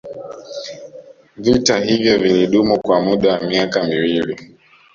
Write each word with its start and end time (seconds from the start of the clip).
Vita 1.37 1.77
hivyo 1.79 2.17
vilidumu 2.19 2.81
kwa 2.81 3.01
muda 3.01 3.33
wa 3.33 3.39
miaka 3.43 3.83
miwili 3.83 4.57